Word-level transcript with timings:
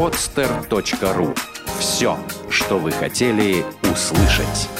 podster.ru 0.00 1.36
Все, 1.78 2.16
что 2.48 2.78
вы 2.78 2.90
хотели 2.90 3.62
услышать. 3.82 4.70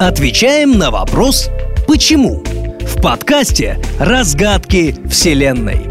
Отвечаем 0.00 0.78
на 0.78 0.90
вопрос 0.90 1.50
«Почему?» 1.86 2.42
в 2.80 3.02
подкасте 3.02 3.78
«Разгадки 4.00 4.94
Вселенной». 5.10 5.90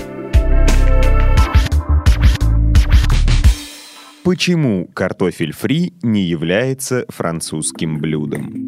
Почему 4.23 4.87
картофель 4.95 5.53
фри 5.53 5.93
не 6.01 6.23
является 6.23 7.05
французским 7.09 7.99
блюдом? 7.99 8.66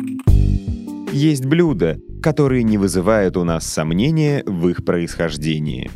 Есть 1.12 1.46
блюда, 1.46 1.98
которые 2.22 2.64
не 2.64 2.78
вызывают 2.78 3.36
у 3.38 3.44
нас 3.44 3.66
сомнения 3.66 4.44
в 4.46 4.70
их 4.70 4.86
происхождении. 4.86 5.90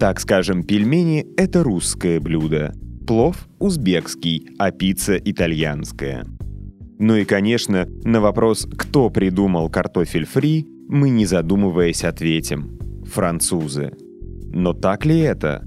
Так 0.00 0.18
скажем, 0.18 0.64
пельмени— 0.64 1.26
это 1.36 1.62
русское 1.62 2.18
блюдо, 2.18 2.74
плов— 3.06 3.48
узбекский, 3.60 4.48
а 4.58 4.72
пицца— 4.72 5.16
итальянская. 5.24 6.24
Ну 6.98 7.16
и, 7.16 7.24
конечно, 7.24 7.86
на 8.04 8.20
вопрос, 8.20 8.66
кто 8.76 9.10
придумал 9.10 9.70
картофель 9.70 10.26
фри, 10.26 10.66
мы, 10.88 11.10
не 11.10 11.24
задумываясь, 11.24 12.04
ответим– 12.04 12.78
французы. 13.04 13.92
Но 14.52 14.72
так 14.72 15.06
ли 15.06 15.20
это? 15.20 15.64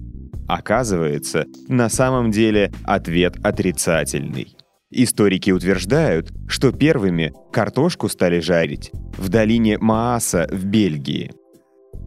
Оказывается, 0.48 1.46
на 1.70 1.90
самом 1.90 2.30
деле 2.30 2.72
ответ 2.84 3.38
отрицательный. 3.42 4.56
Историки 4.92 5.50
утверждают, 5.50 6.32
что 6.48 6.72
первыми 6.72 7.34
картошку 7.52 8.08
стали 8.08 8.40
жарить 8.40 8.92
в 9.18 9.30
долине 9.30 9.78
Мааса 9.80 10.48
в 10.52 10.66
Бельгии. 10.66 11.32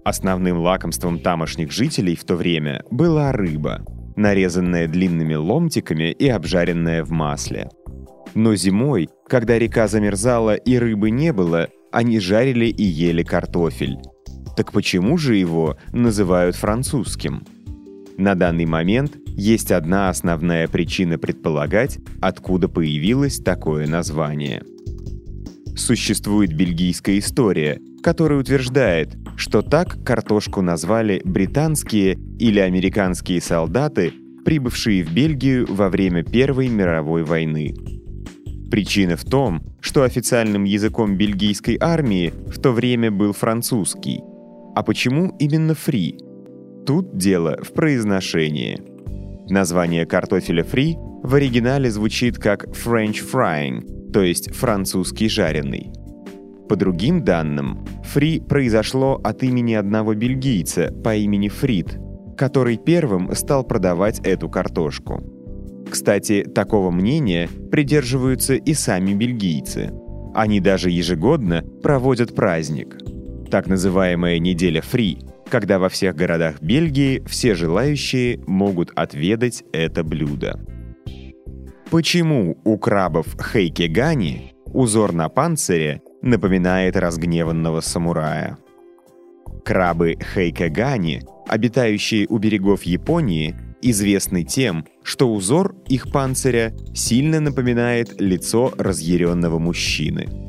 Основным 0.05 0.59
лакомством 0.59 1.19
тамошних 1.19 1.73
жителей 1.73 2.15
в 2.15 2.25
то 2.25 2.37
время 2.37 2.85
была 2.91 3.33
рыба, 3.33 3.85
нарезанная 4.17 4.87
длинными 4.87 5.35
ломтиками 5.35 6.13
и 6.13 6.29
обжаренная 6.29 7.03
в 7.05 7.11
масле. 7.11 7.69
Но 8.35 8.55
зимой, 8.55 9.09
когда 9.27 9.59
река 9.59 9.89
замерзала 9.89 10.55
и 10.55 10.79
рыбы 10.79 11.11
не 11.11 11.33
было, 11.33 11.69
они 11.91 12.21
жарили 12.21 12.67
и 12.67 12.85
ели 12.85 13.25
картофель. 13.25 13.99
Так 14.57 14.73
почему 14.73 15.19
же 15.19 15.37
его 15.37 15.77
называют 15.93 16.55
французским? 16.55 17.45
На 18.17 18.35
данный 18.35 18.67
момент 18.67 19.17
есть 19.39 19.71
одна 19.71 20.09
основная 20.09 20.67
причина 20.67 21.17
предполагать, 21.17 22.01
откуда 22.21 22.69
появилось 22.69 23.39
такое 23.39 23.87
название. 23.87 24.65
Существует 25.77 26.53
бельгийская 26.53 27.21
история, 27.21 27.81
которая 28.03 28.41
утверждает, 28.41 29.17
что 29.37 29.63
так 29.63 30.03
картошку 30.05 30.61
назвали 30.61 31.23
британские 31.25 32.19
или 32.41 32.59
американские 32.59 33.41
солдаты, 33.41 34.13
прибывшие 34.45 35.05
в 35.05 35.15
Бельгию 35.15 35.67
во 35.73 35.89
время 35.89 36.25
Первой 36.25 36.67
мировой 36.69 37.23
войны. 37.23 37.77
Причина 38.73 39.17
в 39.17 39.25
том, 39.25 39.63
что 39.81 40.03
официальным 40.03 40.65
языком 40.65 41.17
бельгийской 41.17 41.79
армии 41.81 42.35
в 42.49 42.59
то 42.61 42.73
время 42.73 43.13
был 43.13 43.33
французский. 43.33 44.21
А 44.75 44.83
почему 44.83 45.37
именно 45.39 45.75
фри? 45.75 46.19
Тут 46.85 47.17
дело 47.17 47.57
в 47.63 47.73
произношении. 47.73 48.98
Название 49.51 50.05
картофеля 50.07 50.63
фри 50.63 50.97
в 51.23 51.35
оригинале 51.35 51.91
звучит 51.91 52.39
как 52.39 52.67
French 52.69 53.19
frying, 53.33 54.11
то 54.13 54.23
есть 54.23 54.55
французский 54.55 55.29
жареный. 55.29 55.93
По 56.69 56.77
другим 56.77 57.25
данным, 57.25 57.85
фри 58.05 58.41
произошло 58.41 59.19
от 59.25 59.43
имени 59.43 59.73
одного 59.73 60.15
бельгийца 60.15 60.93
по 61.03 61.17
имени 61.17 61.49
Фрид, 61.49 61.99
который 62.37 62.77
первым 62.77 63.35
стал 63.35 63.65
продавать 63.65 64.21
эту 64.21 64.51
картошку. 64.51 65.23
Кстати, 65.91 66.43
такого 66.43 66.91
мнения 66.91 67.49
придерживаются 67.71 68.55
и 68.55 68.75
сами 68.75 69.15
бельгийцы. 69.15 69.91
Они 70.35 70.61
даже 70.61 70.91
ежегодно 70.91 71.63
проводят 71.83 72.35
праздник. 72.35 72.99
Так 73.51 73.67
называемая 73.67 74.39
неделя 74.39 74.83
фри, 74.83 75.19
когда 75.49 75.79
во 75.79 75.89
всех 75.89 76.15
городах 76.15 76.61
Бельгии 76.61 77.23
все 77.27 77.55
желающие 77.55 78.41
могут 78.47 78.91
отведать 78.95 79.65
это 79.73 80.05
блюдо. 80.05 80.61
Почему 81.91 82.59
у 82.65 82.77
крабов 82.79 83.27
хейкегани 83.41 84.53
узор 84.67 85.13
на 85.13 85.29
панцире 85.29 86.03
напоминает 86.21 86.97
разгневанного 86.97 87.81
самурая? 87.81 88.59
Крабы 89.65 90.17
хейкегани, 90.35 91.23
обитающие 91.47 92.27
у 92.29 92.39
берегов 92.39 92.83
Японии, 92.83 93.57
известны 93.81 94.45
тем, 94.45 94.87
что 95.03 95.33
узор 95.33 95.75
их 95.89 96.13
панциря 96.13 96.75
сильно 96.95 97.41
напоминает 97.41 98.21
лицо 98.21 98.73
разъяренного 98.77 99.59
мужчины– 99.59 100.29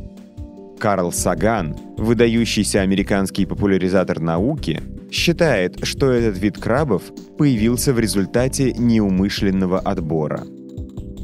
Карл 0.79 1.11
Саган, 1.11 1.75
выдающийся 1.97 2.81
американский 2.81 3.45
популяризатор 3.45 4.19
науки, 4.19 4.81
считает, 5.11 5.85
что 5.85 6.09
этот 6.11 6.39
вид 6.39 6.57
крабов 6.57 7.03
появился 7.37 7.93
в 7.93 7.99
результате 7.99 8.73
неумышленного 8.73 9.79
отбора. 9.79 10.43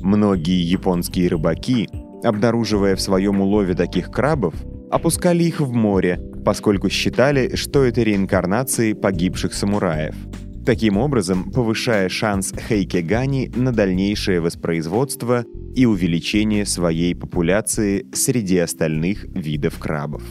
Многие 0.03 0.61
японские 0.61 1.29
рыбаки, 1.29 1.89
обнаруживая 2.23 2.95
в 2.95 3.01
своем 3.01 3.41
улове 3.41 3.73
таких 3.73 4.11
крабов, 4.11 4.53
опускали 4.91 5.43
их 5.43 5.61
в 5.61 5.71
море, 5.71 6.19
поскольку 6.43 6.89
считали, 6.89 7.55
что 7.55 7.83
это 7.83 8.03
реинкарнации 8.03 8.93
погибших 8.93 9.53
самураев– 9.53 10.15
таким 10.65 10.97
образом 10.97 11.51
повышая 11.51 12.09
шанс 12.09 12.53
Хейкегани 12.67 13.51
на 13.55 13.71
дальнейшее 13.71 14.41
воспроизводство 14.41 15.45
и 15.75 15.85
увеличение 15.85 16.65
своей 16.65 17.15
популяции 17.15 18.05
среди 18.13 18.57
остальных 18.57 19.25
видов 19.33 19.77
крабов. 19.77 20.23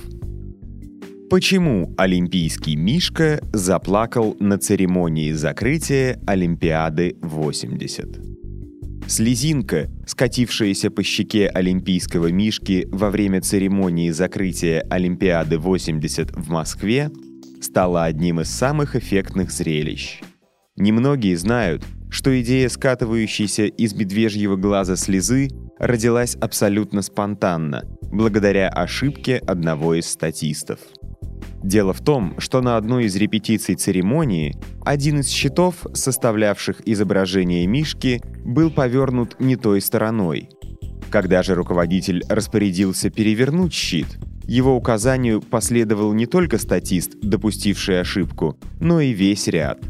Почему 1.30 1.94
олимпийский 1.96 2.76
Мишка 2.76 3.40
заплакал 3.52 4.36
на 4.40 4.58
церемонии 4.58 5.32
закрытия 5.32 6.20
Олимпиады 6.26 7.16
80? 7.22 8.34
Слезинка, 9.06 9.90
скатившаяся 10.06 10.90
по 10.90 11.02
щеке 11.02 11.48
олимпийского 11.48 12.32
Мишки 12.32 12.88
во 12.90 13.10
время 13.10 13.40
церемонии 13.40 14.10
закрытия 14.10 14.80
Олимпиады 14.88 15.58
80 15.58 16.30
в 16.30 16.50
Москве, 16.50 17.10
стала 17.64 18.04
одним 18.04 18.40
из 18.40 18.50
самых 18.50 18.94
эффектных 18.94 19.50
зрелищ. 19.50 20.20
Немногие 20.76 21.36
знают, 21.36 21.84
что 22.10 22.40
идея 22.40 22.68
скатывающейся 22.68 23.64
из 23.64 23.94
медвежьего 23.94 24.56
глаза 24.56 24.96
слезы 24.96 25.48
родилась 25.78 26.36
абсолютно 26.36 27.02
спонтанно, 27.02 27.84
благодаря 28.02 28.68
ошибке 28.68 29.38
одного 29.38 29.94
из 29.94 30.06
статистов. 30.06 30.78
Дело 31.62 31.92
в 31.92 32.00
том, 32.02 32.38
что 32.38 32.60
на 32.60 32.76
одной 32.76 33.06
из 33.06 33.16
репетиций 33.16 33.74
церемонии 33.74 34.54
один 34.84 35.20
из 35.20 35.28
щитов, 35.28 35.86
составлявших 35.94 36.82
изображение 36.86 37.66
Мишки, 37.66 38.20
был 38.44 38.70
повернут 38.70 39.40
не 39.40 39.56
той 39.56 39.80
стороной. 39.80 40.50
Когда 41.10 41.42
же 41.42 41.54
руководитель 41.54 42.22
распорядился 42.28 43.08
перевернуть 43.08 43.72
щит, 43.72 44.18
его 44.46 44.76
указанию 44.76 45.40
последовал 45.40 46.12
не 46.12 46.26
только 46.26 46.58
статист, 46.58 47.18
допустивший 47.20 48.00
ошибку, 48.00 48.58
но 48.80 49.00
и 49.00 49.12
весь 49.12 49.46
ряд. 49.48 49.80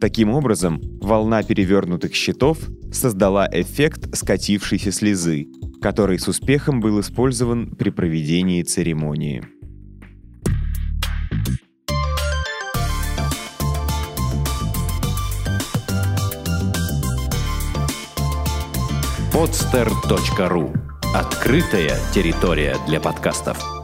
Таким 0.00 0.30
образом, 0.30 0.80
волна 1.00 1.42
перевернутых 1.42 2.14
щитов 2.14 2.58
создала 2.92 3.48
эффект 3.50 4.14
скатившейся 4.16 4.92
слезы, 4.92 5.46
который 5.80 6.18
с 6.18 6.28
успехом 6.28 6.80
был 6.80 7.00
использован 7.00 7.74
при 7.74 7.90
проведении 7.90 8.62
церемонии. 8.62 9.44
podster.ru 19.34 20.72
Открытая 21.12 21.98
территория 22.12 22.76
для 22.86 23.00
подкастов. 23.00 23.83